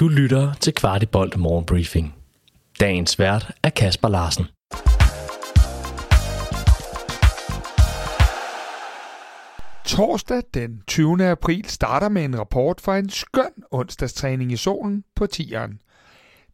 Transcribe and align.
Du 0.00 0.08
lytter 0.08 0.54
til 0.60 0.74
Kvartibolt 0.74 1.36
Morgenbriefing. 1.36 2.14
Dagens 2.80 3.18
vært 3.18 3.52
er 3.62 3.70
Kasper 3.70 4.08
Larsen. 4.08 4.44
Torsdag 9.84 10.42
den 10.54 10.82
20. 10.86 11.24
april 11.24 11.64
starter 11.64 12.08
med 12.08 12.24
en 12.24 12.38
rapport 12.38 12.80
fra 12.80 12.98
en 12.98 13.10
skøn 13.10 13.64
onsdagstræning 13.70 14.52
i 14.52 14.56
solen 14.56 15.04
på 15.14 15.26
tieren. 15.26 15.80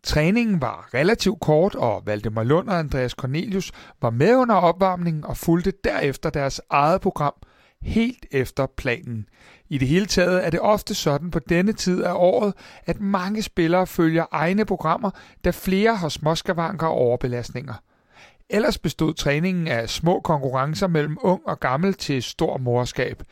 Træningen 0.02 0.60
var 0.60 0.88
relativt 0.94 1.40
kort, 1.40 1.74
og 1.74 2.02
Valdemar 2.06 2.42
Lund 2.42 2.68
og 2.68 2.78
Andreas 2.78 3.12
Cornelius 3.12 3.72
var 4.02 4.10
med 4.10 4.36
under 4.36 4.54
opvarmningen 4.54 5.24
og 5.24 5.36
fulgte 5.36 5.72
derefter 5.84 6.30
deres 6.30 6.60
eget 6.70 7.00
program 7.00 7.34
helt 7.82 8.26
efter 8.30 8.66
planen. 8.76 9.26
I 9.68 9.78
det 9.78 9.88
hele 9.88 10.06
taget 10.06 10.46
er 10.46 10.50
det 10.50 10.60
ofte 10.60 10.94
sådan 10.94 11.30
på 11.30 11.38
denne 11.38 11.72
tid 11.72 12.02
af 12.02 12.12
året, 12.14 12.54
at 12.86 13.00
mange 13.00 13.42
spillere 13.42 13.86
følger 13.86 14.24
egne 14.32 14.64
programmer, 14.64 15.10
da 15.44 15.50
flere 15.50 15.96
har 15.96 16.08
småskavanker 16.08 16.86
og 16.86 16.94
overbelastninger. 16.94 17.74
Ellers 18.50 18.78
bestod 18.78 19.14
træningen 19.14 19.68
af 19.68 19.90
små 19.90 20.20
konkurrencer 20.20 20.86
mellem 20.86 21.18
ung 21.20 21.40
og 21.46 21.60
gammel 21.60 21.94
til 21.94 22.22
stor 22.22 22.58
morskab. 22.58 23.22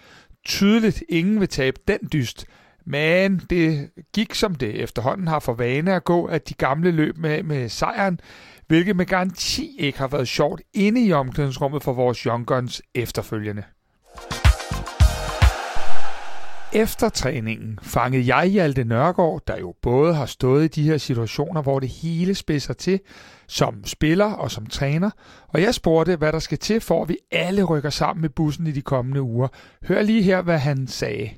Tydeligt 0.45 1.03
ingen 1.09 1.41
vil 1.41 1.49
tabe 1.49 1.81
den 1.89 1.99
dyst, 2.13 2.47
men 2.87 3.39
det 3.51 3.91
gik 4.15 4.35
som 4.35 4.55
det 4.55 4.83
efterhånden 4.83 5.29
har 5.29 5.39
for 5.39 5.53
vane 5.53 5.95
at 5.95 6.05
gå, 6.05 6.25
at 6.25 6.49
de 6.49 6.55
gamle 6.55 6.91
løb 6.91 7.19
med, 7.19 7.43
med 7.43 7.69
sejren, 7.69 8.21
hvilket 8.67 8.97
med 8.97 9.07
garanti 9.07 9.77
ikke 9.79 9.99
har 9.99 10.09
været 10.09 10.29
sjovt 10.29 10.63
inde 10.75 11.05
i 11.05 11.13
omklædningsrummet 11.13 11.83
for 11.83 11.93
vores 11.93 12.19
Young 12.19 12.47
Guns 12.47 12.83
efterfølgende. 12.95 13.63
Efter 16.73 17.09
træningen 17.09 17.79
fangede 17.83 18.37
jeg 18.37 18.47
Hjalte 18.47 18.85
Nørgaard, 18.85 19.43
der 19.47 19.59
jo 19.59 19.75
både 19.83 20.15
har 20.15 20.27
stået 20.27 20.65
i 20.65 20.69
de 20.69 20.83
her 20.83 20.99
situationer, 20.99 21.63
hvor 21.63 21.81
det 21.81 21.89
hele 21.89 22.35
spidser 22.35 22.75
til, 22.75 23.01
som 23.49 23.85
spiller 23.85 24.33
og 24.33 24.51
som 24.51 24.67
træner, 24.67 25.11
og 25.49 25.63
jeg 25.63 25.75
spurgte, 25.75 26.17
hvad 26.17 26.33
der 26.33 26.39
skal 26.39 26.59
til, 26.59 26.81
for 26.81 27.03
at 27.03 27.09
vi 27.09 27.17
alle 27.33 27.65
rykker 27.65 27.91
sammen 27.91 28.21
med 28.21 28.31
bussen 28.31 28.67
i 28.67 28.71
de 28.71 28.83
kommende 28.83 29.23
uger. 29.23 29.49
Hør 29.85 30.03
lige 30.03 30.23
her, 30.23 30.43
hvad 30.43 30.59
han 30.59 30.87
sagde. 30.87 31.31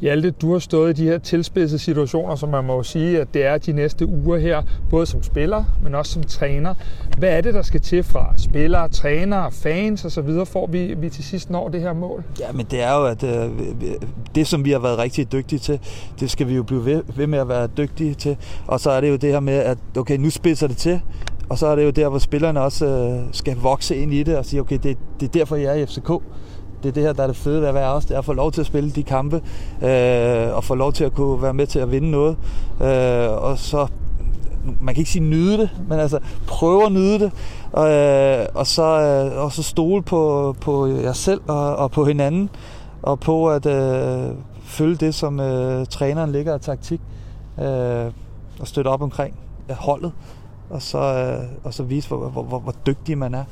Hjalte, 0.00 0.30
du 0.30 0.52
har 0.52 0.58
stået 0.58 0.98
i 0.98 1.02
de 1.02 1.08
her 1.08 1.18
tilspidsede 1.18 1.78
situationer, 1.78 2.36
som 2.36 2.48
man 2.48 2.64
må 2.64 2.82
sige, 2.82 3.20
at 3.20 3.34
det 3.34 3.46
er 3.46 3.58
de 3.58 3.72
næste 3.72 4.06
uger 4.06 4.38
her, 4.38 4.62
både 4.90 5.06
som 5.06 5.22
spiller, 5.22 5.64
men 5.82 5.94
også 5.94 6.12
som 6.12 6.22
træner. 6.22 6.74
Hvad 7.18 7.28
er 7.36 7.40
det, 7.40 7.54
der 7.54 7.62
skal 7.62 7.80
til 7.80 8.02
fra 8.02 8.34
spillere, 8.36 8.88
trænere, 8.88 9.52
fans 9.52 10.04
osv., 10.04 10.28
for 10.44 10.66
vi, 10.66 10.94
vi 10.94 11.10
til 11.10 11.24
sidst 11.24 11.50
når 11.50 11.68
det 11.68 11.80
her 11.80 11.92
mål? 11.92 12.24
Ja, 12.40 12.52
men 12.52 12.66
det 12.70 12.82
er 12.82 12.98
jo, 12.98 13.04
at 13.04 13.24
øh, 13.24 13.50
det, 14.34 14.46
som 14.46 14.64
vi 14.64 14.70
har 14.70 14.78
været 14.78 14.98
rigtig 14.98 15.32
dygtige 15.32 15.58
til, 15.58 15.80
det 16.20 16.30
skal 16.30 16.48
vi 16.48 16.54
jo 16.54 16.62
blive 16.62 16.84
ved, 16.84 17.02
ved 17.16 17.26
med 17.26 17.38
at 17.38 17.48
være 17.48 17.66
dygtige 17.66 18.14
til. 18.14 18.36
Og 18.66 18.80
så 18.80 18.90
er 18.90 19.00
det 19.00 19.10
jo 19.10 19.16
det 19.16 19.32
her 19.32 19.40
med, 19.40 19.54
at 19.54 19.78
okay, 19.96 20.16
nu 20.16 20.30
spidser 20.30 20.66
det 20.66 20.76
til, 20.76 21.00
og 21.48 21.58
så 21.58 21.66
er 21.66 21.76
det 21.76 21.84
jo 21.84 21.90
der, 21.90 22.08
hvor 22.08 22.18
spillerne 22.18 22.60
også 22.60 22.86
øh, 22.86 23.22
skal 23.32 23.56
vokse 23.56 23.96
ind 23.96 24.14
i 24.14 24.22
det 24.22 24.36
og 24.36 24.44
sige, 24.44 24.60
okay, 24.60 24.78
det, 24.82 24.98
det 25.20 25.26
er 25.26 25.32
derfor, 25.32 25.56
jeg 25.56 25.78
er 25.78 25.82
i 25.82 25.86
FCK 25.86 26.10
det 26.84 26.90
er 26.90 26.94
det 26.94 27.02
her, 27.02 27.12
der 27.12 27.22
er 27.22 27.26
det 27.26 27.36
fede 27.36 27.60
ved 27.60 27.68
at 27.68 27.74
være 27.74 27.92
også, 27.92 28.08
det 28.08 28.14
er 28.14 28.18
at 28.18 28.24
få 28.24 28.32
lov 28.32 28.52
til 28.52 28.60
at 28.60 28.66
spille 28.66 28.90
de 28.90 29.02
kampe, 29.02 29.42
øh, 29.82 30.56
og 30.56 30.64
få 30.64 30.74
lov 30.74 30.92
til 30.92 31.04
at 31.04 31.12
kunne 31.12 31.42
være 31.42 31.54
med 31.54 31.66
til 31.66 31.78
at 31.78 31.92
vinde 31.92 32.10
noget. 32.10 32.36
Øh, 32.80 33.42
og 33.42 33.58
så, 33.58 33.86
man 34.80 34.94
kan 34.94 35.00
ikke 35.00 35.10
sige 35.10 35.24
nyde 35.24 35.58
det, 35.58 35.70
men 35.88 36.00
altså 36.00 36.18
prøve 36.46 36.86
at 36.86 36.92
nyde 36.92 37.18
det, 37.18 37.32
øh, 37.78 38.46
og, 38.54 38.66
så, 38.66 38.82
øh, 38.82 39.44
og 39.44 39.52
så 39.52 39.62
stole 39.62 40.02
på, 40.02 40.54
på 40.60 40.86
jer 40.86 41.12
selv 41.12 41.40
og, 41.48 41.76
og 41.76 41.90
på 41.90 42.04
hinanden, 42.04 42.50
og 43.02 43.20
på 43.20 43.50
at 43.50 43.66
øh, 43.66 44.30
følge 44.64 44.96
det, 44.96 45.14
som 45.14 45.40
øh, 45.40 45.86
træneren 45.86 46.32
ligger 46.32 46.54
af 46.54 46.60
taktik, 46.60 47.00
øh, 47.58 48.06
og 48.60 48.68
støtte 48.68 48.88
op 48.88 49.02
omkring 49.02 49.34
holdet, 49.70 50.12
og 50.70 50.82
så, 50.82 50.98
øh, 50.98 51.48
og 51.64 51.74
så 51.74 51.82
vise, 51.82 52.08
hvor, 52.08 52.28
hvor, 52.28 52.42
hvor, 52.42 52.58
hvor 52.58 52.74
dygtig 52.86 53.18
man 53.18 53.34
er. 53.34 53.44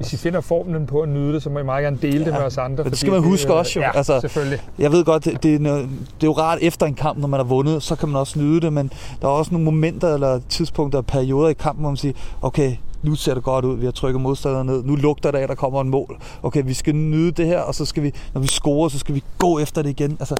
Hvis 0.00 0.12
I 0.12 0.16
finder 0.16 0.40
formlen 0.40 0.86
på 0.86 1.00
at 1.00 1.08
nyde 1.08 1.32
det, 1.32 1.42
så 1.42 1.50
må 1.50 1.58
I 1.58 1.62
meget 1.62 1.82
gerne 1.82 1.98
dele 2.02 2.18
ja, 2.18 2.24
det 2.24 2.32
med 2.32 2.42
os 2.42 2.58
andre. 2.58 2.84
Det 2.84 2.98
skal 2.98 3.12
man 3.12 3.22
huske 3.22 3.54
også 3.54 3.78
jo. 3.78 3.82
Ja, 3.82 3.96
altså, 3.96 4.20
selvfølgelig. 4.20 4.62
Jeg 4.78 4.92
ved 4.92 5.04
godt, 5.04 5.24
det, 5.24 5.42
det, 5.42 5.54
er, 5.54 5.58
det 5.58 5.86
er 6.20 6.24
jo 6.24 6.32
rart 6.32 6.58
efter 6.62 6.86
en 6.86 6.94
kamp, 6.94 7.18
når 7.18 7.28
man 7.28 7.40
har 7.40 7.44
vundet, 7.44 7.82
så 7.82 7.96
kan 7.96 8.08
man 8.08 8.20
også 8.20 8.38
nyde 8.38 8.60
det, 8.60 8.72
men 8.72 8.92
der 9.22 9.28
er 9.28 9.32
også 9.32 9.52
nogle 9.52 9.64
momenter 9.64 10.14
eller 10.14 10.40
tidspunkter 10.48 10.98
og 10.98 11.06
perioder 11.06 11.48
i 11.48 11.52
kampen, 11.52 11.82
hvor 11.82 11.90
man 11.90 11.96
siger, 11.96 12.14
okay, 12.42 12.76
nu 13.02 13.14
ser 13.14 13.34
det 13.34 13.42
godt 13.42 13.64
ud, 13.64 13.76
vi 13.76 13.84
har 13.84 13.92
trykket 13.92 14.20
modstanderne 14.22 14.72
ned, 14.72 14.82
nu 14.84 14.96
lugter 14.96 15.30
det 15.30 15.38
af, 15.38 15.48
der 15.48 15.54
kommer 15.54 15.80
en 15.80 15.88
mål. 15.88 16.18
Okay, 16.42 16.62
vi 16.64 16.74
skal 16.74 16.94
nyde 16.96 17.30
det 17.30 17.46
her, 17.46 17.60
og 17.60 17.74
så 17.74 17.84
skal 17.84 18.02
vi, 18.02 18.12
når 18.34 18.40
vi 18.40 18.46
scorer, 18.46 18.88
så 18.88 18.98
skal 18.98 19.14
vi 19.14 19.22
gå 19.38 19.58
efter 19.58 19.82
det 19.82 19.90
igen. 19.90 20.16
Altså, 20.20 20.36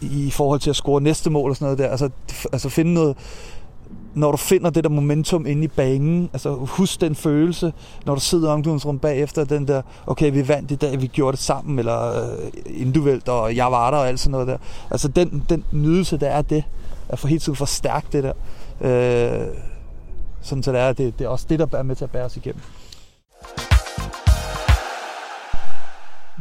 i 0.00 0.30
forhold 0.30 0.60
til 0.60 0.70
at 0.70 0.76
score 0.76 1.00
næste 1.00 1.30
mål 1.30 1.50
og 1.50 1.56
sådan 1.56 1.66
noget 1.66 1.78
der. 1.78 1.88
Altså, 1.88 2.10
altså 2.52 2.68
finde 2.68 2.94
noget, 2.94 3.16
når 4.14 4.30
du 4.30 4.36
finder 4.36 4.70
det 4.70 4.84
der 4.84 4.90
momentum 4.90 5.46
inde 5.46 5.64
i 5.64 5.68
banen, 5.68 6.30
altså 6.32 6.54
husk 6.54 7.00
den 7.00 7.14
følelse, 7.14 7.72
når 8.06 8.14
du 8.14 8.20
sidder 8.20 8.48
i 8.48 8.52
omklædningsrummet 8.52 9.00
bagefter, 9.00 9.44
den 9.44 9.68
der, 9.68 9.82
okay, 10.06 10.32
vi 10.32 10.48
vandt 10.48 10.70
i 10.70 10.74
dag, 10.74 11.00
vi 11.00 11.06
gjorde 11.06 11.36
det 11.36 11.44
sammen, 11.44 11.78
eller 11.78 12.22
øh, 12.22 12.52
individuelt, 12.66 13.28
og 13.28 13.56
jeg 13.56 13.72
var 13.72 13.90
der, 13.90 13.98
og 13.98 14.08
alt 14.08 14.20
sådan 14.20 14.30
noget 14.30 14.48
der. 14.48 14.56
Altså 14.90 15.08
den, 15.08 15.44
den 15.48 15.64
nydelse, 15.72 16.16
der 16.16 16.28
er 16.28 16.42
det, 16.42 16.64
at 17.08 17.18
få 17.18 17.26
hele 17.26 17.40
tiden 17.40 17.56
forstærke 17.56 18.06
det 18.12 18.24
der, 18.24 18.32
øh, 18.80 19.46
sådan 20.42 20.62
så 20.62 20.72
det 20.72 20.80
er, 20.80 20.92
det, 20.92 21.18
det 21.18 21.24
er 21.24 21.28
også 21.28 21.46
det, 21.48 21.58
der 21.58 21.66
er 21.72 21.82
med 21.82 21.96
til 21.96 22.04
at 22.04 22.10
bære 22.10 22.24
os 22.24 22.36
igennem. 22.36 22.62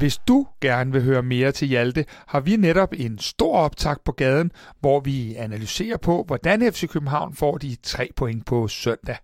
Hvis 0.01 0.17
du 0.17 0.47
gerne 0.61 0.91
vil 0.91 1.03
høre 1.03 1.23
mere 1.23 1.51
til 1.51 1.67
Hjalte, 1.67 2.05
har 2.27 2.39
vi 2.39 2.55
netop 2.55 2.93
en 2.97 3.19
stor 3.19 3.57
optag 3.57 3.95
på 4.05 4.11
gaden, 4.11 4.51
hvor 4.79 4.99
vi 4.99 5.35
analyserer 5.35 5.97
på, 5.97 6.23
hvordan 6.27 6.73
FC 6.73 6.89
København 6.89 7.33
får 7.33 7.57
de 7.57 7.75
tre 7.83 8.09
point 8.15 8.45
på 8.45 8.67
søndag. 8.67 9.17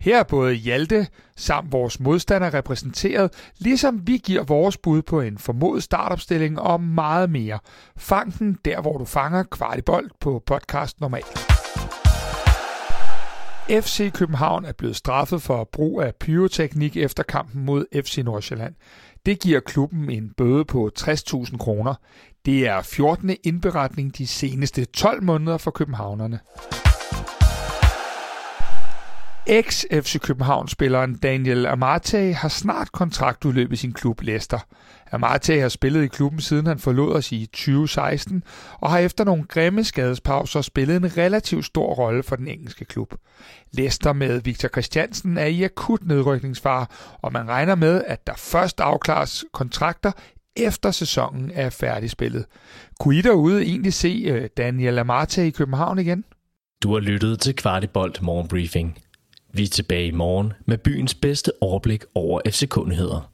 Her 0.00 0.18
er 0.18 0.22
både 0.22 0.54
Hjalte 0.54 1.06
samt 1.36 1.72
vores 1.72 2.00
modstander 2.00 2.54
repræsenteret, 2.54 3.30
ligesom 3.58 4.06
vi 4.06 4.16
giver 4.16 4.42
vores 4.42 4.76
bud 4.76 5.02
på 5.02 5.20
en 5.20 5.38
formodet 5.38 5.82
startopstilling 5.82 6.60
og 6.60 6.80
meget 6.80 7.30
mere. 7.30 7.58
Fang 7.96 8.38
den 8.38 8.58
der, 8.64 8.80
hvor 8.80 8.98
du 8.98 9.04
fanger 9.04 9.42
kvartibold 9.42 10.10
på 10.20 10.42
podcast 10.46 11.00
normalt. 11.00 11.50
FC 13.70 14.12
København 14.12 14.64
er 14.64 14.72
blevet 14.72 14.96
straffet 14.96 15.42
for 15.42 15.68
brug 15.72 16.02
af 16.02 16.14
pyroteknik 16.14 16.96
efter 16.96 17.22
kampen 17.22 17.64
mod 17.64 18.02
FC 18.04 18.18
Nordsjælland. 18.24 18.74
Det 19.26 19.40
giver 19.40 19.60
klubben 19.60 20.10
en 20.10 20.30
bøde 20.36 20.64
på 20.64 20.90
60.000 20.98 21.56
kroner. 21.56 21.94
Det 22.44 22.66
er 22.66 22.82
14. 22.82 23.36
indberetning 23.44 24.18
de 24.18 24.26
seneste 24.26 24.84
12 24.84 25.22
måneder 25.22 25.58
for 25.58 25.70
københavnerne. 25.70 26.40
Ex-FC 29.52 30.18
København-spilleren 30.18 31.14
Daniel 31.14 31.66
Amate 31.66 32.32
har 32.32 32.48
snart 32.48 32.92
kontraktudløb 32.92 33.72
i 33.72 33.76
sin 33.76 33.92
klub 33.92 34.20
Leicester. 34.20 34.58
Amate 35.12 35.60
har 35.60 35.68
spillet 35.68 36.04
i 36.04 36.06
klubben 36.06 36.40
siden 36.40 36.66
han 36.66 36.78
forlod 36.78 37.14
os 37.14 37.32
i 37.32 37.46
2016, 37.46 38.42
og 38.80 38.90
har 38.90 38.98
efter 38.98 39.24
nogle 39.24 39.44
grimme 39.44 39.84
skadespauser 39.84 40.60
spillet 40.60 40.96
en 40.96 41.16
relativt 41.16 41.64
stor 41.64 41.94
rolle 41.94 42.22
for 42.22 42.36
den 42.36 42.48
engelske 42.48 42.84
klub. 42.84 43.14
Leicester 43.72 44.12
med 44.12 44.40
Victor 44.40 44.68
Christiansen 44.68 45.38
er 45.38 45.46
i 45.46 45.62
akut 45.62 46.04
nedrykningsfare, 46.04 46.86
og 47.22 47.32
man 47.32 47.48
regner 47.48 47.74
med, 47.74 48.02
at 48.06 48.26
der 48.26 48.34
først 48.36 48.80
afklares 48.80 49.44
kontrakter 49.52 50.12
efter 50.56 50.90
sæsonen 50.90 51.50
er 51.54 51.70
færdigspillet. 51.70 52.46
Kunne 53.00 53.16
I 53.16 53.22
derude 53.22 53.62
egentlig 53.62 53.92
se 53.92 54.24
øh, 54.26 54.48
Daniel 54.56 54.98
Amate 54.98 55.46
i 55.46 55.50
København 55.50 55.98
igen? 55.98 56.24
Du 56.82 56.92
har 56.92 57.00
lyttet 57.00 57.40
til 57.40 57.56
Kvartibolt 57.56 58.22
Morgenbriefing. 58.22 58.98
Vi 59.52 59.62
er 59.62 59.66
tilbage 59.66 60.06
i 60.06 60.10
morgen 60.10 60.52
med 60.66 60.78
byens 60.78 61.14
bedste 61.14 61.52
overblik 61.60 62.04
over 62.14 62.40
FCK-nyheder. 62.48 63.32